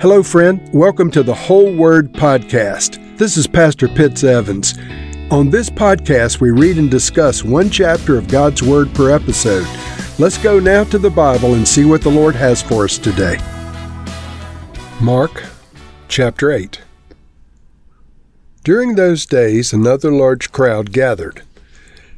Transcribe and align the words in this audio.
Hello, 0.00 0.22
friend. 0.22 0.60
Welcome 0.72 1.10
to 1.12 1.22
the 1.22 1.34
Whole 1.34 1.72
Word 1.74 2.12
Podcast. 2.12 3.16
This 3.18 3.36
is 3.36 3.46
Pastor 3.46 3.86
Pitts 3.86 4.24
Evans. 4.24 4.76
On 5.30 5.48
this 5.48 5.70
podcast, 5.70 6.40
we 6.40 6.50
read 6.50 6.78
and 6.78 6.90
discuss 6.90 7.44
one 7.44 7.70
chapter 7.70 8.18
of 8.18 8.26
God's 8.26 8.62
Word 8.62 8.92
per 8.94 9.10
episode. 9.10 9.66
Let's 10.18 10.38
go 10.38 10.58
now 10.58 10.82
to 10.84 10.98
the 10.98 11.10
Bible 11.10 11.54
and 11.54 11.66
see 11.66 11.84
what 11.84 12.02
the 12.02 12.10
Lord 12.10 12.34
has 12.34 12.60
for 12.60 12.84
us 12.84 12.98
today. 12.98 13.38
Mark 15.00 15.44
chapter 16.08 16.50
8. 16.50 16.80
During 18.64 18.94
those 18.94 19.24
days, 19.24 19.72
another 19.72 20.10
large 20.10 20.50
crowd 20.50 20.92
gathered. 20.92 21.42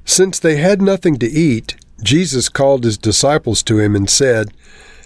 Since 0.06 0.38
they 0.38 0.56
had 0.56 0.80
nothing 0.80 1.18
to 1.18 1.27
eat, 1.27 1.77
Jesus 2.02 2.48
called 2.48 2.84
his 2.84 2.98
disciples 2.98 3.62
to 3.64 3.79
him 3.79 3.95
and 3.95 4.09
said, 4.09 4.52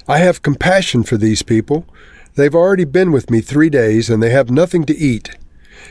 I 0.09 0.19
have 0.19 0.43
compassion 0.43 1.03
for 1.03 1.16
these 1.16 1.43
people. 1.43 1.87
They've 2.35 2.55
already 2.55 2.85
been 2.85 3.13
with 3.13 3.31
me 3.31 3.41
three 3.41 3.71
days, 3.71 4.09
and 4.11 4.23
they 4.23 4.31
have 4.31 4.50
nothing 4.50 4.85
to 4.85 4.96
eat. 4.96 5.31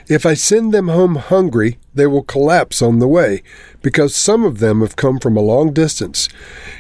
If 0.08 0.26
I 0.26 0.34
send 0.36 0.74
them 0.74 0.88
home 0.88 1.16
hungry, 1.16 1.78
they 1.94 2.08
will 2.08 2.24
collapse 2.24 2.82
on 2.82 3.00
the 3.00 3.08
way, 3.08 3.44
because 3.82 4.16
some 4.16 4.46
of 4.46 4.60
them 4.60 4.82
have 4.82 4.96
come 4.96 5.20
from 5.20 5.36
a 5.36 5.42
long 5.42 5.74
distance. 5.74 6.30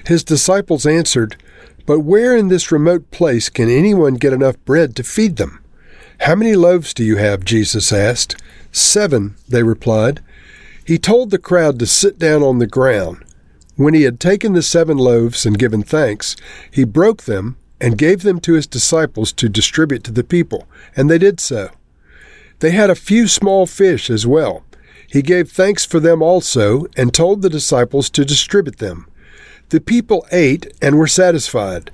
His 0.06 0.24
disciples 0.24 0.86
answered, 0.86 1.36
But 1.86 2.02
where 2.02 2.36
in 2.36 2.48
this 2.48 2.72
remote 2.72 3.12
place 3.12 3.50
can 3.50 3.70
anyone 3.70 4.14
get 4.16 4.34
enough 4.34 4.56
bread 4.64 4.96
to 4.96 5.04
feed 5.04 5.36
them? 5.36 5.62
How 6.22 6.36
many 6.36 6.56
loaves 6.56 6.94
do 6.94 7.04
you 7.04 7.18
have? 7.18 7.44
Jesus 7.46 7.92
asked. 7.92 8.42
Seven, 8.72 9.36
they 9.48 9.64
replied. 9.64 10.22
He 10.86 10.98
told 10.98 11.30
the 11.30 11.38
crowd 11.38 11.80
to 11.80 11.86
sit 11.86 12.18
down 12.18 12.44
on 12.44 12.60
the 12.60 12.68
ground. 12.68 13.24
When 13.76 13.94
he 13.94 14.04
had 14.04 14.20
taken 14.20 14.54
the 14.54 14.64
seven 14.64 14.98
loaves 14.98 15.46
and 15.46 15.60
given 15.60 15.84
thanks, 15.84 16.36
he 16.72 16.84
broke 16.84 17.24
them 17.24 17.58
and 17.80 17.98
gave 17.98 18.22
them 18.22 18.40
to 18.42 18.54
his 18.54 18.68
disciples 18.68 19.32
to 19.34 19.50
distribute 19.50 20.04
to 20.04 20.12
the 20.12 20.24
people, 20.24 20.68
and 20.96 21.10
they 21.10 21.18
did 21.18 21.40
so. 21.40 21.70
They 22.60 22.72
had 22.72 22.90
a 22.90 22.96
few 22.96 23.28
small 23.28 23.66
fish 23.66 24.10
as 24.10 24.26
well. 24.26 24.64
He 25.08 25.22
gave 25.22 25.52
thanks 25.52 25.86
for 25.86 26.00
them 26.00 26.22
also, 26.22 26.86
and 26.96 27.14
told 27.14 27.42
the 27.42 27.50
disciples 27.50 28.10
to 28.12 28.26
distribute 28.26 28.78
them. 28.78 29.08
The 29.70 29.80
people 29.80 30.26
ate 30.32 30.68
and 30.82 30.98
were 30.98 31.08
satisfied. 31.08 31.92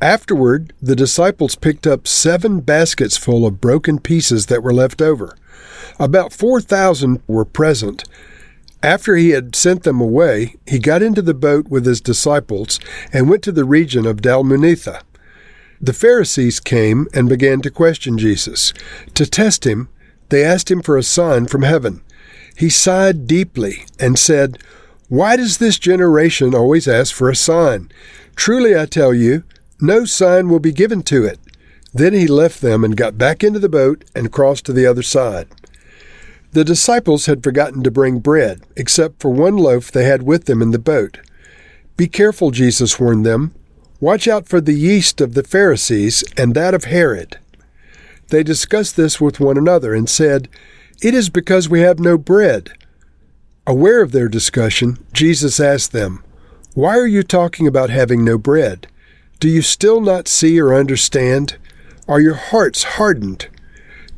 Afterward, 0.00 0.72
the 0.80 0.96
disciples 0.96 1.54
picked 1.54 1.86
up 1.86 2.08
seven 2.08 2.60
baskets 2.60 3.16
full 3.16 3.46
of 3.46 3.60
broken 3.60 3.98
pieces 3.98 4.46
that 4.46 4.62
were 4.62 4.72
left 4.72 5.00
over. 5.00 5.36
About 5.98 6.32
four 6.32 6.60
thousand 6.60 7.22
were 7.26 7.44
present, 7.44 8.04
after 8.82 9.16
he 9.16 9.30
had 9.30 9.54
sent 9.54 9.82
them 9.82 10.00
away, 10.00 10.56
he 10.66 10.78
got 10.78 11.02
into 11.02 11.20
the 11.20 11.34
boat 11.34 11.68
with 11.68 11.84
his 11.84 12.00
disciples 12.00 12.80
and 13.12 13.28
went 13.28 13.42
to 13.42 13.52
the 13.52 13.64
region 13.64 14.06
of 14.06 14.22
Dalmanutha. 14.22 15.02
The 15.80 15.92
Pharisees 15.94 16.60
came 16.60 17.08
and 17.14 17.28
began 17.28 17.62
to 17.62 17.70
question 17.70 18.18
Jesus. 18.18 18.74
To 19.14 19.24
test 19.24 19.64
him, 19.64 19.88
they 20.28 20.44
asked 20.44 20.70
him 20.70 20.82
for 20.82 20.98
a 20.98 21.02
sign 21.02 21.46
from 21.46 21.62
heaven. 21.62 22.02
He 22.56 22.68
sighed 22.68 23.26
deeply 23.26 23.86
and 23.98 24.18
said, 24.18 24.58
Why 25.08 25.36
does 25.36 25.56
this 25.56 25.78
generation 25.78 26.54
always 26.54 26.86
ask 26.86 27.14
for 27.14 27.30
a 27.30 27.36
sign? 27.36 27.90
Truly 28.36 28.78
I 28.78 28.84
tell 28.84 29.14
you, 29.14 29.44
no 29.80 30.04
sign 30.04 30.48
will 30.48 30.58
be 30.58 30.72
given 30.72 31.02
to 31.04 31.24
it. 31.24 31.38
Then 31.94 32.12
he 32.12 32.26
left 32.26 32.60
them 32.60 32.84
and 32.84 32.96
got 32.96 33.16
back 33.16 33.42
into 33.42 33.58
the 33.58 33.68
boat 33.68 34.04
and 34.14 34.30
crossed 34.30 34.66
to 34.66 34.74
the 34.74 34.86
other 34.86 35.02
side. 35.02 35.48
The 36.52 36.64
disciples 36.64 37.26
had 37.26 37.42
forgotten 37.42 37.82
to 37.84 37.90
bring 37.90 38.18
bread, 38.18 38.62
except 38.76 39.20
for 39.20 39.30
one 39.30 39.56
loaf 39.56 39.90
they 39.90 40.04
had 40.04 40.24
with 40.24 40.44
them 40.44 40.60
in 40.60 40.72
the 40.72 40.78
boat. 40.78 41.20
Be 41.96 42.06
careful, 42.06 42.50
Jesus 42.50 43.00
warned 43.00 43.24
them. 43.24 43.54
Watch 44.00 44.26
out 44.26 44.48
for 44.48 44.62
the 44.62 44.72
yeast 44.72 45.20
of 45.20 45.34
the 45.34 45.44
Pharisees 45.44 46.24
and 46.34 46.54
that 46.54 46.72
of 46.72 46.84
Herod. 46.84 47.38
They 48.28 48.42
discussed 48.42 48.96
this 48.96 49.20
with 49.20 49.40
one 49.40 49.58
another 49.58 49.94
and 49.94 50.08
said, 50.08 50.48
It 51.02 51.12
is 51.12 51.28
because 51.28 51.68
we 51.68 51.80
have 51.80 51.98
no 51.98 52.16
bread. 52.16 52.72
Aware 53.66 54.00
of 54.00 54.12
their 54.12 54.28
discussion, 54.28 54.98
Jesus 55.12 55.60
asked 55.60 55.92
them, 55.92 56.24
Why 56.74 56.96
are 56.96 57.06
you 57.06 57.22
talking 57.22 57.66
about 57.66 57.90
having 57.90 58.24
no 58.24 58.38
bread? 58.38 58.86
Do 59.38 59.48
you 59.48 59.60
still 59.60 60.00
not 60.00 60.28
see 60.28 60.58
or 60.58 60.74
understand? 60.74 61.58
Are 62.08 62.20
your 62.20 62.34
hearts 62.34 62.82
hardened? 62.82 63.48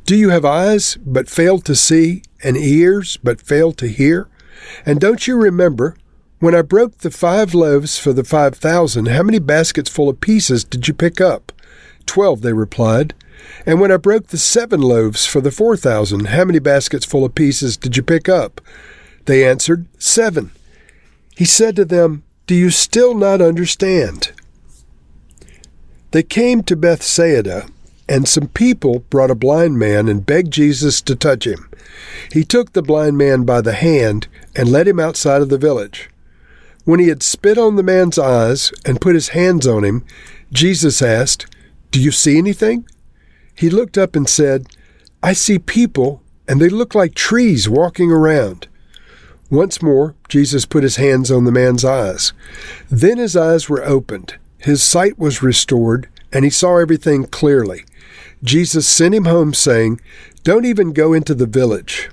Do 0.04 0.14
you 0.14 0.30
have 0.30 0.44
eyes 0.44 0.96
but 1.04 1.28
fail 1.28 1.58
to 1.60 1.74
see, 1.74 2.22
and 2.44 2.56
ears 2.56 3.16
but 3.16 3.40
fail 3.40 3.72
to 3.72 3.88
hear? 3.88 4.28
And 4.86 5.00
don't 5.00 5.26
you 5.26 5.36
remember, 5.36 5.96
when 6.42 6.56
I 6.56 6.62
broke 6.62 6.98
the 6.98 7.12
five 7.12 7.54
loaves 7.54 8.00
for 8.00 8.12
the 8.12 8.24
five 8.24 8.56
thousand, 8.56 9.06
how 9.06 9.22
many 9.22 9.38
baskets 9.38 9.88
full 9.88 10.08
of 10.08 10.20
pieces 10.20 10.64
did 10.64 10.88
you 10.88 10.92
pick 10.92 11.20
up? 11.20 11.52
Twelve, 12.04 12.42
they 12.42 12.52
replied. 12.52 13.14
And 13.64 13.80
when 13.80 13.92
I 13.92 13.96
broke 13.96 14.26
the 14.26 14.38
seven 14.38 14.80
loaves 14.80 15.24
for 15.24 15.40
the 15.40 15.52
four 15.52 15.76
thousand, 15.76 16.26
how 16.26 16.44
many 16.44 16.58
baskets 16.58 17.06
full 17.06 17.24
of 17.24 17.36
pieces 17.36 17.76
did 17.76 17.96
you 17.96 18.02
pick 18.02 18.28
up? 18.28 18.60
They 19.26 19.48
answered, 19.48 19.86
Seven. 20.00 20.50
He 21.36 21.44
said 21.44 21.76
to 21.76 21.84
them, 21.84 22.24
Do 22.48 22.56
you 22.56 22.70
still 22.70 23.14
not 23.14 23.40
understand? 23.40 24.32
They 26.10 26.24
came 26.24 26.64
to 26.64 26.74
Bethsaida, 26.74 27.68
and 28.08 28.26
some 28.26 28.48
people 28.48 29.04
brought 29.10 29.30
a 29.30 29.36
blind 29.36 29.78
man 29.78 30.08
and 30.08 30.26
begged 30.26 30.52
Jesus 30.52 31.00
to 31.02 31.14
touch 31.14 31.46
him. 31.46 31.70
He 32.32 32.42
took 32.42 32.72
the 32.72 32.82
blind 32.82 33.16
man 33.16 33.44
by 33.44 33.60
the 33.60 33.74
hand 33.74 34.26
and 34.56 34.72
led 34.72 34.88
him 34.88 34.98
outside 34.98 35.40
of 35.40 35.48
the 35.48 35.56
village. 35.56 36.08
When 36.84 36.98
he 36.98 37.08
had 37.08 37.22
spit 37.22 37.58
on 37.58 37.76
the 37.76 37.82
man's 37.82 38.18
eyes 38.18 38.72
and 38.84 39.00
put 39.00 39.14
his 39.14 39.28
hands 39.28 39.66
on 39.66 39.84
him, 39.84 40.04
Jesus 40.52 41.00
asked, 41.00 41.46
Do 41.90 42.00
you 42.00 42.10
see 42.10 42.38
anything? 42.38 42.86
He 43.54 43.70
looked 43.70 43.96
up 43.96 44.16
and 44.16 44.28
said, 44.28 44.66
I 45.22 45.32
see 45.32 45.58
people, 45.58 46.22
and 46.48 46.60
they 46.60 46.68
look 46.68 46.94
like 46.94 47.14
trees 47.14 47.68
walking 47.68 48.10
around. 48.10 48.66
Once 49.50 49.80
more, 49.82 50.16
Jesus 50.28 50.64
put 50.66 50.82
his 50.82 50.96
hands 50.96 51.30
on 51.30 51.44
the 51.44 51.52
man's 51.52 51.84
eyes. 51.84 52.32
Then 52.90 53.18
his 53.18 53.36
eyes 53.36 53.68
were 53.68 53.84
opened, 53.84 54.36
his 54.58 54.82
sight 54.82 55.18
was 55.18 55.42
restored, 55.42 56.08
and 56.32 56.44
he 56.44 56.50
saw 56.50 56.78
everything 56.78 57.26
clearly. 57.26 57.84
Jesus 58.42 58.88
sent 58.88 59.14
him 59.14 59.26
home, 59.26 59.54
saying, 59.54 60.00
Don't 60.42 60.64
even 60.64 60.92
go 60.92 61.12
into 61.12 61.34
the 61.34 61.46
village. 61.46 62.10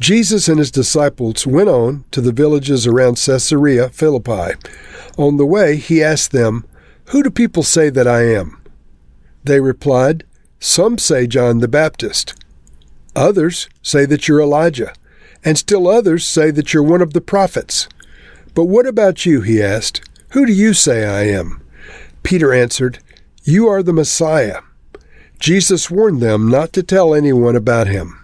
Jesus 0.00 0.48
and 0.48 0.58
his 0.58 0.70
disciples 0.70 1.46
went 1.46 1.68
on 1.68 2.04
to 2.10 2.22
the 2.22 2.32
villages 2.32 2.86
around 2.86 3.16
Caesarea 3.16 3.90
Philippi. 3.90 4.54
On 5.18 5.36
the 5.36 5.44
way, 5.44 5.76
he 5.76 6.02
asked 6.02 6.32
them, 6.32 6.64
Who 7.08 7.22
do 7.22 7.28
people 7.28 7.62
say 7.62 7.90
that 7.90 8.08
I 8.08 8.22
am? 8.22 8.62
They 9.44 9.60
replied, 9.60 10.24
Some 10.58 10.96
say 10.96 11.26
John 11.26 11.58
the 11.58 11.68
Baptist. 11.68 12.34
Others 13.14 13.68
say 13.82 14.06
that 14.06 14.26
you're 14.26 14.40
Elijah, 14.40 14.94
and 15.44 15.58
still 15.58 15.86
others 15.86 16.24
say 16.24 16.50
that 16.50 16.72
you're 16.72 16.82
one 16.82 17.02
of 17.02 17.12
the 17.12 17.20
prophets. 17.20 17.86
But 18.54 18.64
what 18.64 18.86
about 18.86 19.26
you? 19.26 19.42
he 19.42 19.62
asked. 19.62 20.00
Who 20.30 20.46
do 20.46 20.52
you 20.52 20.72
say 20.72 21.04
I 21.04 21.24
am? 21.24 21.62
Peter 22.22 22.54
answered, 22.54 23.00
You 23.42 23.68
are 23.68 23.82
the 23.82 23.92
Messiah. 23.92 24.62
Jesus 25.38 25.90
warned 25.90 26.22
them 26.22 26.48
not 26.48 26.72
to 26.72 26.82
tell 26.82 27.14
anyone 27.14 27.56
about 27.56 27.86
him. 27.86 28.19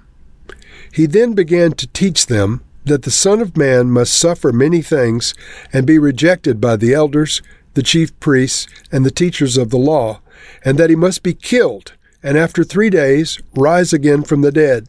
He 0.97 1.05
then 1.05 1.35
began 1.35 1.73
to 1.73 1.87
teach 1.89 2.25
them 2.25 2.63
that 2.87 3.03
the 3.03 3.11
Son 3.11 3.43
of 3.43 3.55
Man 3.55 3.91
must 3.91 4.15
suffer 4.15 4.51
many 4.51 4.81
things 4.81 5.35
and 5.71 5.87
be 5.87 5.99
rejected 5.99 6.59
by 6.59 6.77
the 6.77 6.95
elders, 6.95 7.43
the 7.75 7.83
chief 7.83 8.19
priests, 8.19 8.67
and 8.91 9.05
the 9.05 9.11
teachers 9.11 9.59
of 9.59 9.69
the 9.69 9.77
law, 9.77 10.23
and 10.65 10.79
that 10.79 10.89
he 10.89 10.97
must 10.97 11.23
be 11.23 11.35
killed, 11.35 11.93
and 12.23 12.39
after 12.39 12.65
three 12.65 12.89
days 12.89 13.39
rise 13.55 13.93
again 13.93 14.23
from 14.23 14.41
the 14.41 14.51
dead. 14.51 14.89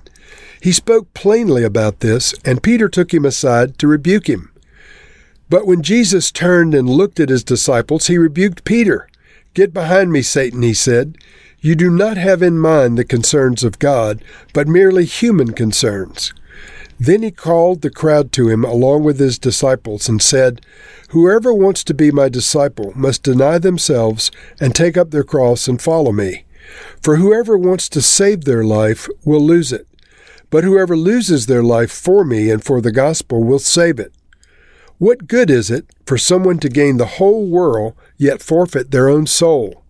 He 0.61 0.71
spoke 0.71 1.13
plainly 1.13 1.65
about 1.65 1.99
this, 1.99 2.33
and 2.45 2.63
Peter 2.63 2.87
took 2.87 3.13
him 3.13 3.25
aside 3.25 3.77
to 3.79 3.85
rebuke 3.85 4.29
him. 4.29 4.49
But 5.49 5.67
when 5.67 5.81
Jesus 5.81 6.31
turned 6.31 6.73
and 6.73 6.89
looked 6.89 7.19
at 7.19 7.27
his 7.27 7.43
disciples, 7.43 8.07
he 8.07 8.17
rebuked 8.17 8.63
Peter. 8.63 9.09
Get 9.53 9.73
behind 9.73 10.13
me, 10.13 10.21
Satan, 10.21 10.61
he 10.61 10.73
said. 10.73 11.17
You 11.59 11.75
do 11.75 11.89
not 11.89 12.17
have 12.17 12.43
in 12.43 12.59
mind 12.59 12.97
the 12.97 13.03
concerns 13.03 13.63
of 13.63 13.79
God, 13.79 14.23
but 14.53 14.67
merely 14.67 15.05
human 15.05 15.53
concerns. 15.53 16.31
Then 16.99 17.23
he 17.23 17.31
called 17.31 17.81
the 17.81 17.89
crowd 17.89 18.31
to 18.33 18.47
him 18.47 18.63
along 18.63 19.03
with 19.03 19.19
his 19.19 19.39
disciples 19.39 20.07
and 20.07 20.21
said, 20.21 20.61
Whoever 21.09 21.53
wants 21.53 21.83
to 21.85 21.93
be 21.93 22.11
my 22.11 22.29
disciple 22.29 22.93
must 22.95 23.23
deny 23.23 23.57
themselves 23.57 24.31
and 24.59 24.75
take 24.75 24.97
up 24.97 25.11
their 25.11 25.23
cross 25.23 25.67
and 25.67 25.81
follow 25.81 26.11
me. 26.11 26.45
For 27.01 27.15
whoever 27.15 27.57
wants 27.57 27.89
to 27.89 28.01
save 28.01 28.45
their 28.45 28.63
life 28.63 29.07
will 29.25 29.41
lose 29.41 29.71
it, 29.71 29.87
but 30.49 30.63
whoever 30.63 30.95
loses 30.95 31.45
their 31.45 31.63
life 31.63 31.91
for 31.91 32.23
me 32.23 32.51
and 32.51 32.63
for 32.63 32.81
the 32.81 32.91
gospel 32.91 33.43
will 33.43 33.59
save 33.59 33.99
it. 33.99 34.13
What 34.97 35.27
good 35.27 35.49
is 35.49 35.71
it 35.71 35.85
for 36.05 36.17
someone 36.17 36.59
to 36.59 36.69
gain 36.69 36.97
the 36.97 37.05
whole 37.17 37.47
world 37.47 37.93
yet 38.17 38.41
forfeit 38.41 38.91
their 38.91 39.09
own 39.09 39.27
soul? 39.27 39.83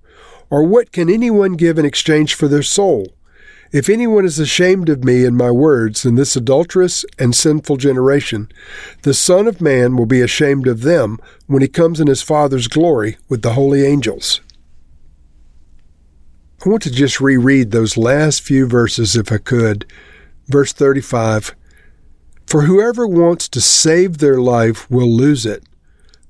Or 0.49 0.63
what 0.63 0.91
can 0.91 1.09
anyone 1.09 1.53
give 1.53 1.77
in 1.77 1.85
exchange 1.85 2.33
for 2.33 2.47
their 2.47 2.63
soul? 2.63 3.07
If 3.71 3.89
anyone 3.89 4.23
is 4.23 4.39
ashamed 4.39 4.87
of 4.87 5.03
me 5.03 5.25
and 5.25 5.35
my 5.35 5.51
words 5.51 6.05
in 6.05 6.15
this 6.15 6.37
adulterous 6.37 7.03
and 7.19 7.35
sinful 7.35 7.77
generation, 7.77 8.49
the 9.01 9.13
Son 9.13 9.45
of 9.45 9.59
Man 9.59 9.97
will 9.97 10.05
be 10.05 10.21
ashamed 10.21 10.67
of 10.67 10.81
them 10.81 11.17
when 11.47 11.61
he 11.61 11.67
comes 11.67 11.99
in 11.99 12.07
his 12.07 12.21
Father's 12.21 12.69
glory 12.69 13.17
with 13.27 13.41
the 13.41 13.53
holy 13.53 13.85
angels. 13.85 14.39
I 16.65 16.69
want 16.69 16.81
to 16.83 16.91
just 16.91 17.19
reread 17.19 17.71
those 17.71 17.97
last 17.97 18.41
few 18.41 18.67
verses 18.67 19.15
if 19.15 19.31
I 19.31 19.37
could. 19.37 19.85
Verse 20.47 20.71
35 20.71 21.53
For 22.45 22.63
whoever 22.63 23.05
wants 23.05 23.49
to 23.49 23.59
save 23.59 24.17
their 24.19 24.39
life 24.39 24.89
will 24.89 25.11
lose 25.11 25.45
it, 25.45 25.63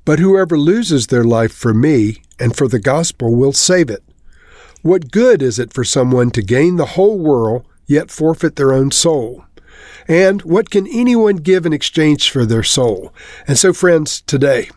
but 0.06 0.18
whoever 0.18 0.58
loses 0.58 1.08
their 1.08 1.24
life 1.24 1.54
for 1.54 1.74
me 1.74 2.24
and 2.40 2.56
for 2.56 2.68
the 2.68 2.80
gospel 2.80 3.36
will 3.36 3.54
save 3.54 3.92
it. 3.92 4.04
What 4.88 5.12
good 5.12 5.42
is 5.42 5.60
it 5.60 5.74
for 5.74 5.84
someone 5.84 6.32
to 6.32 6.42
gain 6.42 6.78
the 6.78 6.94
whole 6.96 7.20
world 7.20 7.66
yet 7.88 8.10
forfeit 8.10 8.56
their 8.56 8.72
own 8.72 8.92
soul? 8.92 9.44
And 10.08 10.42
what 10.44 10.70
can 10.70 10.88
anyone 10.88 11.36
give 11.36 11.66
in 11.66 11.74
exchange 11.74 12.32
for 12.32 12.46
their 12.46 12.64
soul? 12.64 13.14
And 13.50 13.58
so, 13.58 13.74
friends, 13.74 14.22
today, 14.22 14.70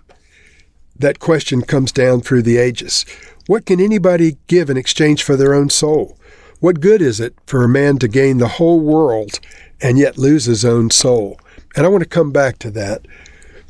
that 0.98 1.20
question 1.20 1.62
comes 1.62 1.92
down 1.92 2.22
through 2.22 2.42
the 2.42 2.58
ages. 2.58 3.06
What 3.46 3.64
can 3.64 3.80
anybody 3.80 4.38
give 4.48 4.68
in 4.68 4.76
exchange 4.76 5.22
for 5.22 5.36
their 5.36 5.54
own 5.54 5.70
soul? 5.70 6.18
What 6.58 6.80
good 6.80 7.00
is 7.00 7.20
it 7.20 7.36
for 7.46 7.62
a 7.62 7.68
man 7.68 7.98
to 7.98 8.08
gain 8.08 8.38
the 8.38 8.56
whole 8.58 8.80
world 8.80 9.38
and 9.80 9.96
yet 9.96 10.18
lose 10.18 10.46
his 10.46 10.64
own 10.64 10.90
soul? 10.90 11.38
And 11.76 11.86
I 11.86 11.88
want 11.88 12.02
to 12.02 12.08
come 12.08 12.32
back 12.32 12.58
to 12.58 12.70
that. 12.72 13.06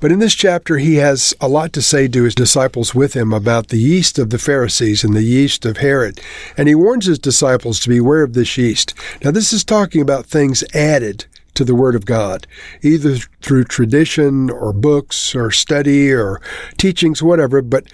But 0.01 0.11
in 0.11 0.19
this 0.19 0.35
chapter, 0.35 0.79
he 0.79 0.97
has 0.97 1.35
a 1.41 1.49
lot 1.49 1.75
to 1.75 1.83
say 1.83 2.09
to 2.09 2.25
his 2.25 2.35
disciples 2.35 2.95
with 2.95 3.13
him 3.13 3.35
about 3.35 3.69
the 3.69 3.79
yeast 3.79 4.19
of 4.19 4.31
the 4.31 4.39
Pharisees 4.39 5.05
and 5.05 5.15
the 5.15 5.23
yeast 5.23 5.67
of 5.67 5.77
Herod. 5.77 6.21
And 6.57 6.69
he 6.69 6.75
warns 6.75 7.05
his 7.05 7.19
disciples 7.19 7.81
to 7.81 7.91
beware 7.91 8.23
of 8.23 8.33
this 8.33 8.57
yeast. 8.57 8.95
Now, 9.23 9.31
this 9.31 9.53
is 9.53 9.63
talking 9.63 10.01
about 10.01 10.25
things 10.25 10.65
added 10.75 11.27
to 11.53 11.65
the 11.65 11.75
Word 11.75 11.95
of 11.95 12.07
God, 12.07 12.47
either 12.81 13.17
through 13.43 13.65
tradition 13.65 14.49
or 14.49 14.73
books 14.73 15.35
or 15.35 15.51
study 15.51 16.11
or 16.11 16.41
teachings, 16.79 17.23
whatever, 17.23 17.61
but 17.61 17.85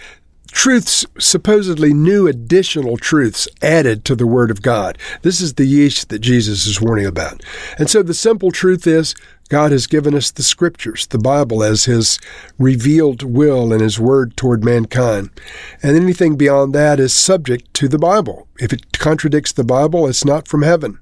truths, 0.51 1.07
supposedly 1.19 1.93
new 1.93 2.27
additional 2.27 2.97
truths 2.97 3.49
added 3.63 4.05
to 4.05 4.15
the 4.15 4.27
Word 4.27 4.51
of 4.51 4.63
God. 4.63 4.99
This 5.23 5.41
is 5.41 5.55
the 5.55 5.67
yeast 5.67 6.09
that 6.09 6.21
Jesus 6.21 6.67
is 6.67 6.81
warning 6.81 7.07
about. 7.07 7.43
And 7.79 7.89
so 7.91 8.03
the 8.03 8.15
simple 8.15 8.51
truth 8.51 8.87
is 8.87 9.15
God 9.49 9.71
has 9.71 9.87
given 9.87 10.15
us 10.15 10.31
the 10.31 10.43
Scriptures, 10.43 11.07
the 11.07 11.19
Bible, 11.19 11.63
as 11.63 11.85
His 11.85 12.19
revealed 12.59 13.23
will 13.23 13.73
and 13.73 13.81
His 13.81 14.01
Word 14.01 14.37
toward 14.37 14.65
mankind. 14.65 15.31
And 15.83 15.97
anything 15.97 16.37
beyond 16.37 16.75
that 16.75 16.99
is 16.99 17.13
subject 17.13 17.73
to 17.75 17.89
the 17.89 17.99
Bible. 17.99 18.49
If 18.59 18.73
it 18.73 18.99
contradicts 18.99 19.53
the 19.53 19.65
Bible, 19.65 20.09
it's 20.09 20.25
not 20.25 20.49
from 20.49 20.63
heaven. 20.63 20.99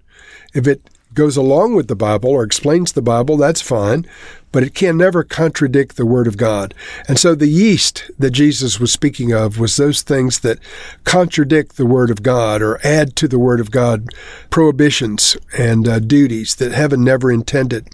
If 0.53 0.67
it 0.67 0.91
goes 1.15 1.37
along 1.37 1.75
with 1.75 1.89
the 1.89 1.97
Bible 1.97 2.31
or 2.31 2.43
explains 2.43 2.93
the 2.93 3.03
Bible, 3.03 3.37
that's 3.37 3.63
fine, 3.63 4.07
but 4.55 4.63
it 4.63 4.73
can 4.73 4.97
never 4.97 5.25
contradict 5.25 5.97
the 5.97 6.07
Word 6.07 6.29
of 6.29 6.37
God. 6.37 6.75
And 7.09 7.19
so 7.19 7.35
the 7.35 7.49
yeast 7.49 8.09
that 8.21 8.31
Jesus 8.31 8.79
was 8.79 8.93
speaking 8.93 9.33
of 9.33 9.59
was 9.59 9.77
those 9.77 10.03
things 10.03 10.39
that 10.41 10.61
contradict 11.03 11.77
the 11.77 11.85
Word 11.85 12.09
of 12.09 12.23
God 12.23 12.63
or 12.63 12.79
add 12.87 13.17
to 13.17 13.27
the 13.27 13.41
Word 13.41 13.59
of 13.59 13.73
God 13.73 14.07
prohibitions 14.51 15.37
and 15.59 15.89
uh, 15.89 15.99
duties 15.99 16.55
that 16.55 16.71
heaven 16.71 17.03
never 17.03 17.33
intended. 17.33 17.89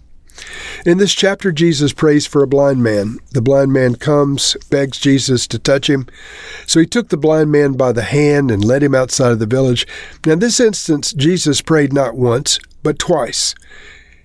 In 0.84 0.98
this 0.98 1.14
chapter, 1.14 1.50
Jesus 1.50 1.94
prays 1.94 2.26
for 2.26 2.42
a 2.42 2.46
blind 2.46 2.82
man. 2.82 3.16
The 3.30 3.40
blind 3.40 3.72
man 3.72 3.94
comes, 3.94 4.54
begs 4.68 4.98
Jesus 4.98 5.46
to 5.46 5.58
touch 5.58 5.88
him. 5.88 6.08
So 6.66 6.78
he 6.78 6.86
took 6.86 7.08
the 7.08 7.16
blind 7.16 7.50
man 7.50 7.72
by 7.72 7.92
the 7.92 8.02
hand 8.02 8.50
and 8.50 8.62
led 8.62 8.82
him 8.82 8.94
outside 8.94 9.32
of 9.32 9.38
the 9.38 9.46
village. 9.46 9.86
Now, 10.26 10.34
in 10.34 10.38
this 10.40 10.60
instance, 10.60 11.14
Jesus 11.14 11.62
prayed 11.62 11.94
not 11.94 12.16
once, 12.16 12.58
but 12.82 12.98
twice. 12.98 13.54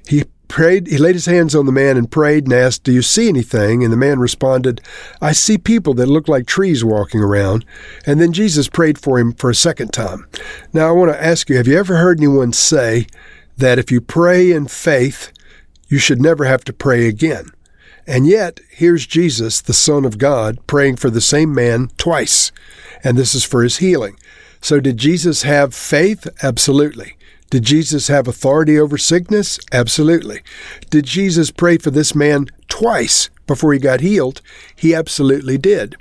He 0.05 0.25
prayed, 0.47 0.87
he 0.87 0.97
laid 0.97 1.15
his 1.15 1.25
hands 1.25 1.55
on 1.55 1.65
the 1.65 1.71
man 1.71 1.97
and 1.97 2.09
prayed 2.09 2.45
and 2.45 2.53
asked, 2.53 2.83
Do 2.83 2.91
you 2.91 3.01
see 3.01 3.27
anything? 3.27 3.83
And 3.83 3.91
the 3.91 3.97
man 3.97 4.19
responded, 4.19 4.81
I 5.21 5.31
see 5.31 5.57
people 5.57 5.93
that 5.95 6.07
look 6.07 6.27
like 6.27 6.45
trees 6.45 6.83
walking 6.83 7.21
around. 7.21 7.65
And 8.05 8.19
then 8.19 8.33
Jesus 8.33 8.69
prayed 8.69 8.97
for 8.97 9.19
him 9.19 9.33
for 9.33 9.49
a 9.49 9.55
second 9.55 9.93
time. 9.93 10.27
Now, 10.73 10.87
I 10.87 10.91
want 10.91 11.11
to 11.11 11.23
ask 11.23 11.49
you, 11.49 11.57
have 11.57 11.67
you 11.67 11.77
ever 11.77 11.97
heard 11.97 12.19
anyone 12.19 12.53
say 12.53 13.07
that 13.57 13.79
if 13.79 13.91
you 13.91 14.01
pray 14.01 14.51
in 14.51 14.67
faith, 14.67 15.31
you 15.87 15.97
should 15.97 16.21
never 16.21 16.45
have 16.45 16.63
to 16.65 16.73
pray 16.73 17.07
again. 17.07 17.51
And 18.07 18.27
yet, 18.27 18.59
here's 18.69 19.07
Jesus, 19.07 19.61
the 19.61 19.73
Son 19.73 20.05
of 20.05 20.17
God, 20.17 20.59
praying 20.67 20.97
for 20.97 21.09
the 21.09 21.21
same 21.21 21.53
man 21.53 21.89
twice. 21.97 22.51
And 23.03 23.17
this 23.17 23.33
is 23.33 23.43
for 23.43 23.63
his 23.63 23.77
healing. 23.77 24.17
So, 24.61 24.79
did 24.79 24.97
Jesus 24.97 25.43
have 25.43 25.73
faith? 25.73 26.27
Absolutely. 26.43 27.14
Did 27.49 27.63
Jesus 27.63 28.07
have 28.07 28.27
authority 28.27 28.79
over 28.79 28.97
sickness? 28.97 29.59
Absolutely. 29.71 30.41
Did 30.89 31.05
Jesus 31.05 31.51
pray 31.51 31.77
for 31.77 31.91
this 31.91 32.15
man 32.15 32.47
twice 32.67 33.29
before 33.47 33.73
he 33.73 33.79
got 33.79 34.01
healed? 34.01 34.41
He 34.75 34.95
absolutely 34.95 35.57
did. 35.57 35.95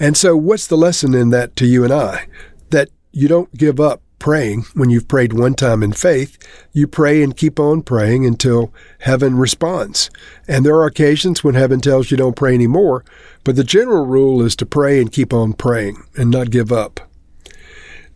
And 0.00 0.16
so, 0.16 0.36
what's 0.36 0.66
the 0.66 0.76
lesson 0.76 1.14
in 1.14 1.30
that 1.30 1.56
to 1.56 1.66
you 1.66 1.84
and 1.84 1.92
I? 1.92 2.26
That 2.70 2.88
you 3.12 3.28
don't 3.28 3.52
give 3.54 3.80
up 3.80 4.00
praying 4.18 4.64
when 4.74 4.90
you've 4.90 5.08
prayed 5.08 5.32
one 5.32 5.54
time 5.54 5.82
in 5.82 5.92
faith. 5.92 6.38
You 6.72 6.86
pray 6.86 7.22
and 7.22 7.36
keep 7.36 7.60
on 7.60 7.82
praying 7.82 8.26
until 8.26 8.72
heaven 9.00 9.36
responds. 9.36 10.10
And 10.46 10.64
there 10.64 10.76
are 10.76 10.86
occasions 10.86 11.44
when 11.44 11.54
heaven 11.54 11.80
tells 11.80 12.10
you 12.10 12.16
don't 12.16 12.36
pray 12.36 12.54
anymore, 12.54 13.04
but 13.44 13.56
the 13.56 13.64
general 13.64 14.06
rule 14.06 14.42
is 14.42 14.56
to 14.56 14.66
pray 14.66 15.00
and 15.00 15.12
keep 15.12 15.32
on 15.32 15.52
praying 15.52 16.02
and 16.16 16.30
not 16.30 16.50
give 16.50 16.72
up. 16.72 17.07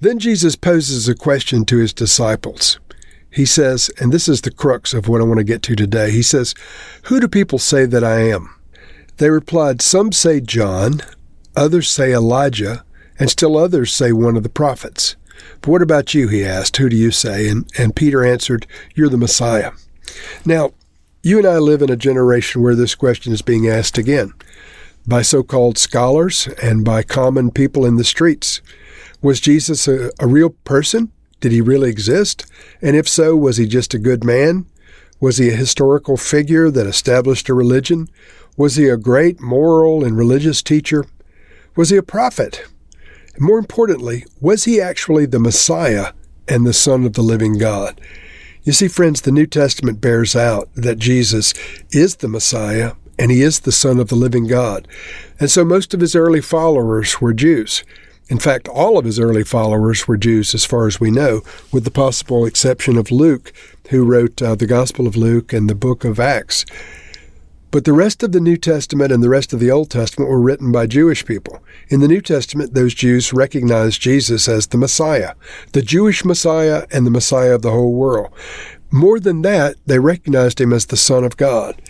Then 0.03 0.19
Jesus 0.19 0.57
poses 0.57 1.09
a 1.09 1.15
question 1.15 1.65
to 1.67 1.77
his 1.77 1.93
disciples. 1.93 2.81
He 3.31 3.47
says, 3.47 3.89
and 4.01 4.11
this 4.11 4.29
is 4.29 4.41
the 4.41 4.51
crux 4.51 4.95
of 4.95 5.07
what 5.07 5.21
I 5.21 5.25
want 5.25 5.39
to 5.39 5.45
get 5.45 5.63
to 5.63 5.77
today. 5.77 6.11
He 6.11 6.23
says, 6.23 6.57
Who 7.05 7.21
do 7.21 7.29
people 7.29 7.61
say 7.61 7.87
that 7.87 8.03
I 8.03 8.19
am? 8.23 8.53
They 9.19 9.31
replied, 9.31 9.81
Some 9.81 10.11
say 10.11 10.41
John, 10.41 11.03
others 11.55 11.89
say 11.89 12.13
Elijah, 12.13 12.85
and 13.17 13.31
still 13.31 13.57
others 13.57 13.95
say 13.95 14.11
one 14.11 14.37
of 14.37 14.43
the 14.43 14.49
prophets. 14.49 15.15
But 15.61 15.71
what 15.71 15.83
about 15.83 16.15
you? 16.15 16.27
He 16.27 16.45
asked. 16.45 16.77
Who 16.79 16.89
do 16.89 16.97
you 16.97 17.13
say? 17.13 17.49
And, 17.49 17.71
and 17.79 17.95
Peter 17.95 18.25
answered, 18.25 18.67
You're 18.97 19.09
the 19.09 19.17
Messiah. 19.17 19.71
Now, 20.45 20.73
you 21.23 21.39
and 21.39 21.47
I 21.47 21.59
live 21.59 21.81
in 21.81 21.91
a 21.91 21.97
generation 21.97 22.61
where 22.61 22.75
this 22.75 22.97
question 22.97 23.33
is 23.33 23.41
being 23.41 23.69
asked 23.69 23.99
again 23.99 24.33
by 25.07 25.23
so 25.23 25.45
called 25.45 25.79
scholars 25.79 26.49
and 26.61 26.85
by 26.85 27.05
common 27.05 27.53
people 27.53 27.87
in 27.87 27.99
the 27.99 28.05
streets. 28.05 28.61
Was 29.23 29.41
Jesus 29.41 29.87
a, 29.87 30.11
a, 30.19 30.27
real 30.27 30.51
person? 30.51 31.13
Did 31.41 31.53
he 31.53 31.61
really 31.61 31.89
exist? 31.89 32.45
And 32.83 32.97
if 32.97 33.09
so, 33.09 33.37
was 33.37 33.57
he 33.57 33.67
just 33.67 33.95
a 33.95 33.99
good 33.99 34.25
man? 34.25 34.67
Was 35.21 35.37
he 35.37 35.51
a 35.51 35.57
historical 35.57 36.17
figure 36.17 36.71
that 36.71 36.87
established 36.87 37.49
a 37.49 37.55
religion? 37.55 38.09
Was 38.57 38.75
he 38.75 38.89
a 38.89 38.97
great 38.97 39.41
moral 39.41 40.05
and 40.05 40.17
religious 40.17 40.63
teacher? 40.63 41.05
Was 41.77 41.91
he 41.91 41.97
a 41.97 42.03
prophet? 42.03 42.65
More 43.39 43.59
importantly, 43.59 44.25
was 44.41 44.65
he 44.65 44.81
actually 44.81 45.27
the 45.27 45.39
Messiah 45.39 46.13
and 46.49 46.67
the 46.67 46.73
Son 46.73 47.05
of 47.05 47.13
the 47.13 47.23
living 47.23 47.57
God? 47.57 48.01
You 48.65 48.73
see, 48.73 48.89
friends, 48.89 49.21
the 49.21 49.33
New 49.33 49.47
Testament 49.47 50.01
bears 50.01 50.37
out 50.37 50.69
that 50.75 50.99
Jesus 50.99 51.55
is 51.93 52.17
the 52.17 52.29
Messiah 52.29 52.93
and 53.19 53.31
he 53.31 53.43
is 53.43 53.61
the 53.61 53.73
Son 53.73 54.01
of 54.01 54.09
the 54.09 54.17
living 54.17 54.47
God. 54.47 54.89
And 55.39 55.51
so 55.51 55.65
most 55.65 55.95
of 55.95 56.01
his 56.01 56.17
early 56.17 56.41
followers 56.41 57.21
were 57.21 57.33
Jews. 57.33 57.85
In 58.29 58.39
fact, 58.39 58.69
all 58.69 58.99
of 58.99 59.05
his 59.05 59.19
early 59.19 59.45
followers 59.45 60.09
were 60.09 60.17
Jews, 60.17 60.55
as 60.55 60.65
far 60.65 60.87
as 60.87 61.01
we 61.01 61.11
know, 61.11 61.43
with 61.73 61.85
the 61.85 61.91
possible 61.91 62.47
exception 62.47 62.97
of 62.97 63.11
Luke, 63.11 63.53
who 63.91 64.05
wrote 64.05 64.41
uh, 64.41 64.55
the 64.55 64.67
Gospel 64.67 65.07
of 65.07 65.17
Luke 65.17 65.53
and 65.53 65.69
the 65.69 65.75
book 65.75 66.05
of 66.05 66.19
Acts. 66.19 66.65
But 67.73 67.87
the 67.87 67.95
rest 67.95 68.23
of 68.23 68.33
the 68.33 68.41
New 68.41 68.59
Testament 68.59 69.13
and 69.13 69.23
the 69.23 69.31
rest 69.31 69.55
of 69.55 69.61
the 69.61 69.71
Old 69.71 69.91
Testament 69.91 70.31
were 70.31 70.41
written 70.41 70.71
by 70.71 70.87
Jewish 70.87 71.25
people. 71.25 71.65
In 71.89 72.01
the 72.01 72.09
New 72.09 72.21
Testament, 72.21 72.75
those 72.75 72.93
Jews 72.93 73.33
recognized 73.33 74.01
Jesus 74.01 74.47
as 74.47 74.67
the 74.67 74.77
Messiah, 74.77 75.35
the 75.73 75.81
Jewish 75.81 76.23
Messiah 76.23 76.87
and 76.93 77.07
the 77.07 77.11
Messiah 77.11 77.55
of 77.55 77.63
the 77.63 77.71
whole 77.71 77.95
world. 77.95 78.31
More 78.91 79.19
than 79.19 79.41
that, 79.43 79.77
they 79.87 79.99
recognized 79.99 80.61
him 80.61 80.73
as 80.73 80.87
the 80.87 80.99
Son 80.99 81.25
of 81.25 81.39
God. 81.39 81.81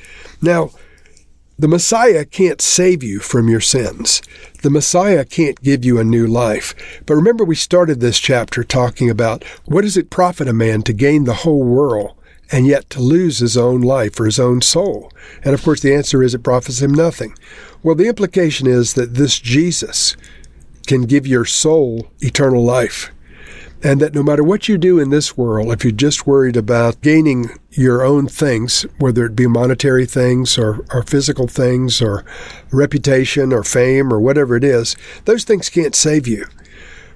Now, 0.41 0.71
the 1.59 1.67
Messiah 1.69 2.25
can't 2.25 2.61
save 2.61 3.03
you 3.03 3.19
from 3.19 3.49
your 3.49 3.61
sins. 3.61 4.23
The 4.63 4.71
Messiah 4.71 5.25
can't 5.25 5.61
give 5.61 5.85
you 5.85 5.99
a 5.99 6.05
new 6.05 6.25
life. 6.25 7.03
But 7.05 7.17
remember, 7.17 7.45
we 7.45 7.57
started 7.57 7.99
this 7.99 8.21
chapter 8.21 8.63
talking 8.63 9.11
about 9.11 9.43
what 9.65 9.83
does 9.83 9.97
it 9.97 10.09
profit 10.09 10.47
a 10.47 10.53
man 10.53 10.83
to 10.83 10.93
gain 10.93 11.25
the 11.25 11.35
whole 11.35 11.65
world 11.65 12.17
and 12.53 12.65
yet 12.65 12.89
to 12.91 13.01
lose 13.01 13.39
his 13.39 13.57
own 13.57 13.81
life 13.81 14.21
or 14.21 14.25
his 14.27 14.39
own 14.39 14.63
soul? 14.63 15.11
And 15.45 15.53
of 15.53 15.65
course, 15.65 15.81
the 15.81 15.93
answer 15.93 16.23
is 16.23 16.33
it 16.33 16.45
profits 16.45 16.81
him 16.81 16.95
nothing. 16.95 17.35
Well, 17.83 17.97
the 17.97 18.07
implication 18.07 18.69
is 18.69 18.95
that 18.95 19.15
this 19.15 19.41
Jesus 19.41 20.17
can 20.87 21.03
give 21.03 21.27
your 21.27 21.45
soul 21.45 22.07
eternal 22.21 22.65
life. 22.65 23.11
And 23.85 24.01
that 24.01 24.15
no 24.15 24.23
matter 24.23 24.45
what 24.45 24.69
you 24.69 24.79
do 24.79 25.01
in 25.01 25.11
this 25.11 25.37
world, 25.37 25.73
if 25.73 25.85
you're 25.85 25.93
just 25.93 26.27
worried 26.27 26.57
about 26.57 27.01
gaining 27.01 27.51
your 27.71 28.05
own 28.05 28.29
things, 28.29 28.83
whether 28.99 29.27
it 29.27 29.35
be 29.35 29.49
monetary 29.49 30.07
things 30.07 30.57
or, 30.57 30.85
or 30.93 31.03
physical 31.03 31.49
things 31.49 32.01
or 32.01 32.25
reputation 32.71 33.53
or 33.53 33.65
fame 33.65 34.13
or 34.13 34.21
whatever 34.21 34.55
it 34.55 34.63
is, 34.63 34.95
those 35.25 35.43
things 35.43 35.69
can't 35.69 35.97
save 35.97 36.29
you. 36.29 36.47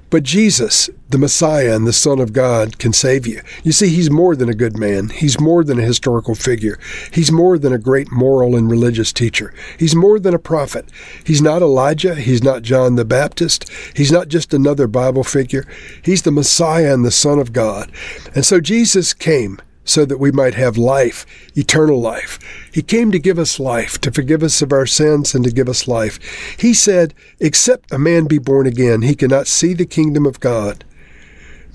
But 0.08 0.22
Jesus, 0.22 0.88
the 1.08 1.18
Messiah 1.18 1.74
and 1.74 1.86
the 1.86 1.92
Son 1.92 2.20
of 2.20 2.32
God, 2.32 2.78
can 2.78 2.92
save 2.92 3.26
you. 3.26 3.40
You 3.64 3.72
see, 3.72 3.88
he's 3.88 4.10
more 4.10 4.36
than 4.36 4.48
a 4.48 4.54
good 4.54 4.78
man. 4.78 5.08
He's 5.08 5.40
more 5.40 5.64
than 5.64 5.78
a 5.78 5.84
historical 5.84 6.34
figure. 6.34 6.78
He's 7.12 7.32
more 7.32 7.58
than 7.58 7.72
a 7.72 7.78
great 7.78 8.12
moral 8.12 8.54
and 8.54 8.70
religious 8.70 9.12
teacher. 9.12 9.52
He's 9.78 9.96
more 9.96 10.20
than 10.20 10.34
a 10.34 10.38
prophet. 10.38 10.88
He's 11.24 11.42
not 11.42 11.62
Elijah. 11.62 12.14
He's 12.14 12.42
not 12.42 12.62
John 12.62 12.94
the 12.94 13.04
Baptist. 13.04 13.68
He's 13.94 14.12
not 14.12 14.28
just 14.28 14.54
another 14.54 14.86
Bible 14.86 15.24
figure. 15.24 15.66
He's 16.02 16.22
the 16.22 16.30
Messiah 16.30 16.94
and 16.94 17.04
the 17.04 17.10
Son 17.10 17.38
of 17.38 17.52
God. 17.52 17.90
And 18.34 18.44
so 18.44 18.60
Jesus 18.60 19.12
came 19.12 19.60
so 19.86 20.04
that 20.04 20.18
we 20.18 20.30
might 20.30 20.54
have 20.54 20.76
life, 20.76 21.24
eternal 21.56 21.98
life. 21.98 22.38
He 22.70 22.82
came 22.82 23.10
to 23.12 23.18
give 23.18 23.38
us 23.38 23.58
life, 23.58 23.98
to 24.02 24.10
forgive 24.10 24.42
us 24.42 24.60
of 24.60 24.72
our 24.72 24.84
sins, 24.84 25.34
and 25.34 25.44
to 25.44 25.50
give 25.50 25.68
us 25.68 25.88
life. 25.88 26.18
He 26.58 26.74
said, 26.74 27.14
Except 27.40 27.90
a 27.90 27.98
man 27.98 28.26
be 28.26 28.38
born 28.38 28.66
again, 28.66 29.02
he 29.02 29.14
cannot 29.14 29.46
see 29.46 29.72
the 29.72 29.86
kingdom 29.86 30.26
of 30.26 30.40
God. 30.40 30.84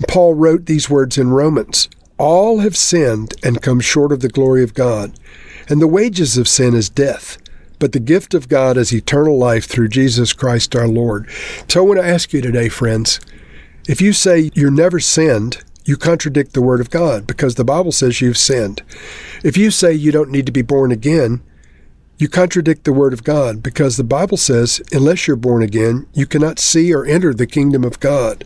Paul 0.06 0.34
wrote 0.34 0.66
these 0.66 0.90
words 0.90 1.18
in 1.18 1.30
Romans 1.30 1.88
All 2.18 2.58
have 2.58 2.76
sinned 2.76 3.34
and 3.42 3.62
come 3.62 3.80
short 3.80 4.12
of 4.12 4.20
the 4.20 4.28
glory 4.28 4.62
of 4.62 4.74
God, 4.74 5.18
and 5.68 5.80
the 5.80 5.88
wages 5.88 6.36
of 6.36 6.46
sin 6.46 6.74
is 6.74 6.90
death. 6.90 7.38
But 7.78 7.92
the 7.92 7.98
gift 7.98 8.32
of 8.32 8.48
God 8.48 8.76
is 8.76 8.92
eternal 8.92 9.36
life 9.36 9.64
through 9.64 9.88
Jesus 9.88 10.32
Christ 10.32 10.76
our 10.76 10.86
Lord. 10.86 11.28
So 11.66 11.82
I 11.82 11.86
want 11.86 11.98
to 11.98 12.06
ask 12.06 12.32
you 12.32 12.40
today, 12.40 12.68
friends, 12.68 13.18
if 13.88 14.00
you 14.00 14.12
say 14.12 14.52
you're 14.54 14.70
never 14.70 15.00
sinned, 15.00 15.64
you 15.84 15.96
contradict 15.96 16.52
the 16.52 16.62
Word 16.62 16.80
of 16.80 16.90
God 16.90 17.26
because 17.26 17.56
the 17.56 17.64
Bible 17.64 17.92
says 17.92 18.20
you've 18.20 18.38
sinned. 18.38 18.82
If 19.42 19.56
you 19.56 19.70
say 19.70 19.92
you 19.92 20.12
don't 20.12 20.30
need 20.30 20.46
to 20.46 20.52
be 20.52 20.62
born 20.62 20.92
again, 20.92 21.42
you 22.18 22.28
contradict 22.28 22.84
the 22.84 22.92
Word 22.92 23.12
of 23.12 23.24
God 23.24 23.64
because 23.64 23.96
the 23.96 24.04
Bible 24.04 24.36
says, 24.36 24.80
unless 24.92 25.26
you're 25.26 25.34
born 25.34 25.60
again, 25.60 26.06
you 26.12 26.24
cannot 26.24 26.60
see 26.60 26.94
or 26.94 27.04
enter 27.04 27.34
the 27.34 27.48
kingdom 27.48 27.82
of 27.82 27.98
God. 27.98 28.44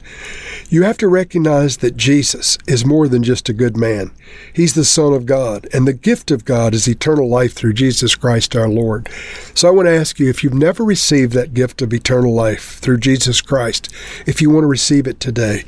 You 0.70 0.84
have 0.84 0.96
to 0.98 1.08
recognize 1.08 1.76
that 1.78 1.94
Jesus 1.94 2.56
is 2.66 2.86
more 2.86 3.06
than 3.06 3.22
just 3.22 3.50
a 3.50 3.52
good 3.52 3.76
man. 3.76 4.12
He's 4.54 4.74
the 4.74 4.84
Son 4.84 5.12
of 5.12 5.26
God, 5.26 5.68
and 5.74 5.86
the 5.86 5.92
gift 5.92 6.30
of 6.30 6.46
God 6.46 6.72
is 6.72 6.88
eternal 6.88 7.28
life 7.28 7.52
through 7.52 7.74
Jesus 7.74 8.14
Christ 8.14 8.56
our 8.56 8.68
Lord. 8.68 9.10
So 9.54 9.68
I 9.68 9.72
want 9.72 9.88
to 9.88 9.94
ask 9.94 10.18
you 10.18 10.30
if 10.30 10.42
you've 10.42 10.54
never 10.54 10.82
received 10.82 11.34
that 11.34 11.52
gift 11.52 11.82
of 11.82 11.92
eternal 11.92 12.32
life 12.32 12.78
through 12.78 12.98
Jesus 12.98 13.42
Christ, 13.42 13.92
if 14.24 14.40
you 14.40 14.48
want 14.48 14.64
to 14.64 14.68
receive 14.68 15.06
it 15.06 15.20
today, 15.20 15.64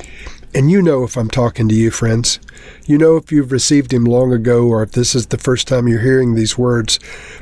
and 0.55 0.71
you 0.71 0.83
know 0.83 1.05
if 1.05 1.17
I'm 1.17 1.31
talking 1.31 1.69
to 1.69 1.75
you, 1.75 1.91
friends. 1.91 2.41
You 2.87 2.99
know 2.99 3.17
if 3.17 3.31
you've 3.31 3.53
received 3.53 3.93
Him 3.93 4.05
long 4.05 4.33
ago 4.33 4.67
or 4.67 4.83
if 4.83 4.93
this 4.93 5.15
is 5.15 5.27
the 5.27 5.39
first 5.39 5.69
time 5.69 5.89
you're 5.89 6.01
hearing 6.01 6.35
these 6.35 6.57
words. 6.57 6.99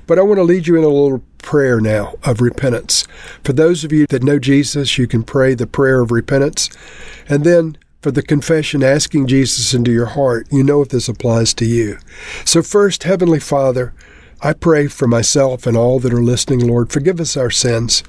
But 0.07 0.19
I 0.19 0.23
want 0.23 0.39
to 0.39 0.45
lead 0.45 0.67
you 0.67 0.77
in 0.77 0.85
a 0.85 0.89
little 0.89 1.23
prayer 1.39 1.81
now 1.81 2.15
of 2.25 2.41
repentance. 2.41 3.07
For 3.45 3.53
those 3.53 3.85
of 3.85 3.93
you 3.93 4.07
that 4.09 4.23
know 4.23 4.39
Jesus, 4.39 4.99
you 4.99 5.07
can 5.07 5.23
pray 5.23 5.55
the 5.55 5.67
prayer 5.67 6.01
of 6.01 6.11
repentance. 6.11 6.69
And 7.29 7.45
then 7.45 7.79
for 8.03 8.11
the 8.11 8.23
confession, 8.23 8.83
asking 8.83 9.27
Jesus 9.27 9.75
into 9.75 9.91
your 9.91 10.07
heart, 10.07 10.47
you 10.51 10.63
know 10.63 10.83
if 10.83 10.91
this 10.91 11.09
applies 11.09 11.55
to 11.55 11.65
you. 11.65 11.99
So, 12.45 12.63
first, 12.63 13.03
Heavenly 13.03 13.41
Father, 13.41 13.95
I 14.43 14.53
pray 14.53 14.87
for 14.89 15.09
myself 15.09 15.67
and 15.67 15.79
all 15.79 15.99
that 16.01 16.13
are 16.13 16.23
listening, 16.23 16.67
Lord, 16.67 16.93
forgive 16.93 17.21
us 17.21 17.39
our 17.39 17.51
sins. 17.51 18.03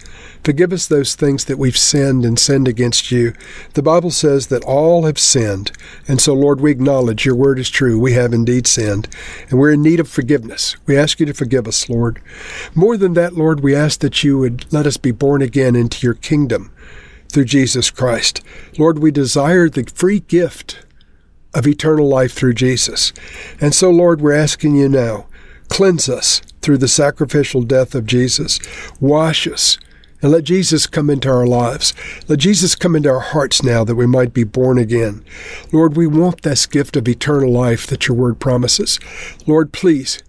Forgive 0.43 0.73
us 0.73 0.85
those 0.85 1.15
things 1.15 1.45
that 1.45 1.57
we've 1.57 1.77
sinned 1.77 2.25
and 2.25 2.37
sinned 2.37 2.67
against 2.67 3.11
you. 3.11 3.33
The 3.75 3.81
Bible 3.81 4.11
says 4.11 4.47
that 4.47 4.63
all 4.65 5.05
have 5.05 5.17
sinned. 5.17 5.71
And 6.05 6.19
so, 6.19 6.33
Lord, 6.33 6.59
we 6.59 6.69
acknowledge 6.69 7.25
your 7.25 7.35
word 7.35 7.59
is 7.59 7.69
true. 7.69 7.97
We 7.97 8.11
have 8.13 8.33
indeed 8.33 8.67
sinned, 8.67 9.07
and 9.49 9.57
we're 9.57 9.71
in 9.71 9.81
need 9.81 10.01
of 10.01 10.09
forgiveness. 10.09 10.75
We 10.85 10.97
ask 10.97 11.21
you 11.21 11.25
to 11.27 11.33
forgive 11.33 11.65
us, 11.65 11.87
Lord. 11.87 12.21
More 12.75 12.97
than 12.97 13.13
that, 13.13 13.33
Lord, 13.33 13.61
we 13.61 13.73
ask 13.73 14.01
that 14.01 14.21
you 14.21 14.37
would 14.37 14.71
let 14.73 14.85
us 14.85 14.97
be 14.97 15.11
born 15.11 15.41
again 15.41 15.77
into 15.77 16.05
your 16.05 16.15
kingdom 16.15 16.73
through 17.29 17.45
Jesus 17.45 17.89
Christ. 17.89 18.41
Lord, 18.77 18.99
we 18.99 19.11
desire 19.11 19.69
the 19.69 19.85
free 19.95 20.19
gift 20.19 20.85
of 21.53 21.65
eternal 21.65 22.07
life 22.07 22.33
through 22.33 22.53
Jesus. 22.53 23.13
And 23.61 23.73
so, 23.73 23.89
Lord, 23.89 24.19
we're 24.19 24.33
asking 24.33 24.75
you 24.75 24.89
now 24.89 25.27
Cleanse 25.69 26.09
us 26.09 26.41
through 26.61 26.77
the 26.77 26.87
sacrificial 26.87 27.61
death 27.61 27.95
of 27.95 28.05
Jesus. 28.05 28.59
Wash 28.99 29.47
us 29.47 29.77
and 30.21 30.31
let 30.31 30.43
Jesus 30.43 30.87
come 30.87 31.09
into 31.09 31.29
our 31.29 31.45
lives. 31.45 31.93
Let 32.27 32.39
Jesus 32.39 32.75
come 32.75 32.95
into 32.95 33.09
our 33.09 33.19
hearts 33.19 33.61
now 33.63 33.83
that 33.83 33.95
we 33.95 34.07
might 34.07 34.33
be 34.33 34.43
born 34.43 34.77
again. 34.77 35.23
Lord, 35.71 35.95
we 35.95 36.07
want 36.07 36.41
this 36.41 36.65
gift 36.65 36.97
of 36.97 37.07
eternal 37.07 37.51
life 37.51 37.85
that 37.87 38.07
your 38.07 38.17
word 38.17 38.39
promises. 38.39 38.99
Lord, 39.45 39.71
please 39.71 40.23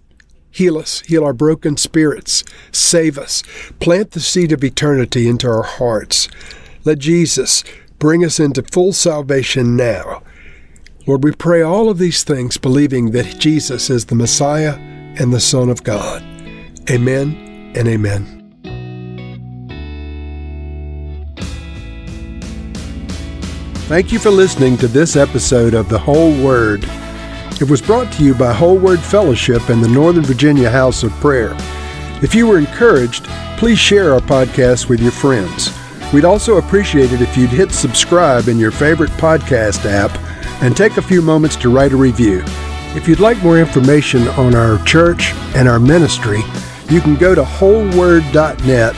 heal 0.51 0.77
us, 0.77 1.01
heal 1.01 1.23
our 1.23 1.33
broken 1.33 1.77
spirits, 1.77 2.43
save 2.71 3.17
us, 3.17 3.43
plant 3.79 4.11
the 4.11 4.19
seed 4.19 4.51
of 4.51 4.63
eternity 4.63 5.27
into 5.27 5.47
our 5.47 5.63
hearts. 5.63 6.27
Let 6.85 6.99
Jesus 6.99 7.63
bring 7.97 8.23
us 8.23 8.39
into 8.39 8.63
full 8.63 8.93
salvation 8.93 9.75
now. 9.75 10.21
Lord, 11.07 11.23
we 11.23 11.31
pray 11.31 11.61
all 11.61 11.89
of 11.89 11.97
these 11.97 12.23
things 12.23 12.57
believing 12.57 13.11
that 13.11 13.39
Jesus 13.39 13.89
is 13.89 14.05
the 14.05 14.15
Messiah 14.15 14.77
and 15.17 15.33
the 15.33 15.39
Son 15.39 15.69
of 15.69 15.83
God. 15.83 16.21
Amen 16.89 17.73
and 17.75 17.87
amen. 17.87 18.39
Thank 23.87 24.11
you 24.11 24.19
for 24.19 24.29
listening 24.29 24.77
to 24.77 24.87
this 24.87 25.15
episode 25.15 25.73
of 25.73 25.89
The 25.89 25.97
Whole 25.97 26.31
Word. 26.43 26.83
It 27.59 27.67
was 27.69 27.81
brought 27.81 28.13
to 28.13 28.23
you 28.23 28.35
by 28.35 28.53
Whole 28.53 28.77
Word 28.77 28.99
Fellowship 28.99 29.69
and 29.69 29.83
the 29.83 29.87
Northern 29.87 30.23
Virginia 30.23 30.69
House 30.69 31.01
of 31.01 31.11
Prayer. 31.13 31.55
If 32.21 32.35
you 32.35 32.47
were 32.47 32.59
encouraged, 32.59 33.25
please 33.57 33.79
share 33.79 34.13
our 34.13 34.19
podcast 34.19 34.89
with 34.89 34.99
your 34.99 35.11
friends. 35.11 35.73
We'd 36.13 36.23
also 36.23 36.57
appreciate 36.57 37.11
it 37.11 37.21
if 37.21 37.35
you'd 37.35 37.49
hit 37.49 37.71
subscribe 37.71 38.47
in 38.47 38.59
your 38.59 38.71
favorite 38.71 39.11
podcast 39.11 39.85
app 39.85 40.15
and 40.61 40.77
take 40.77 40.97
a 40.97 41.01
few 41.01 41.21
moments 41.21 41.55
to 41.57 41.73
write 41.73 41.91
a 41.91 41.97
review. 41.97 42.43
If 42.95 43.07
you'd 43.07 43.19
like 43.19 43.37
more 43.43 43.59
information 43.59 44.27
on 44.29 44.55
our 44.55 44.83
church 44.83 45.33
and 45.55 45.69
our 45.69 45.79
ministry, 45.79 46.41
you 46.89 47.01
can 47.01 47.15
go 47.15 47.35
to 47.35 47.43
wholeword.net 47.43 48.95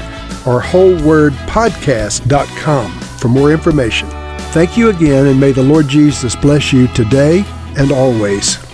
or 0.48 0.62
wholewordpodcast.com 0.62 2.92
for 2.92 3.28
more 3.28 3.52
information. 3.52 4.10
Thank 4.52 4.78
you 4.78 4.90
again, 4.90 5.28
and 5.28 5.40
may 5.40 5.52
the 5.52 5.62
Lord 5.64 5.88
Jesus 5.88 6.36
bless 6.36 6.74
you 6.74 6.88
today 6.88 7.46
and 7.78 7.92
always. 7.92 8.71